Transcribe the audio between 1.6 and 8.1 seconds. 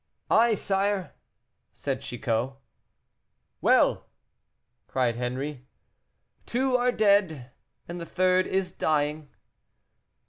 said Chicot. "Well!" cried Henri. "Two are dead, and the